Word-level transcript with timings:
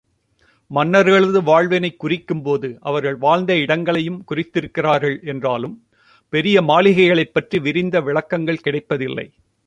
மன்னர்களது 0.69 1.43
வாழ்வினைக் 1.43 2.03
குறிக்கும்போது 2.03 2.77
அவர்கள் 2.79 3.15
வாழ்ந்த 3.15 3.57
இடங்களையும் 3.57 4.23
குறித்திருக்கிறார்கள் 4.31 5.23
என்றாலும், 5.25 5.87
பெரிய 6.29 6.61
மாளிகைகளைப் 6.61 7.33
பற்றி 7.33 7.59
விரிந்த 7.59 8.01
விளக்கங்கள் 8.01 8.57
கிடைப்பதில்லை. 8.57 9.33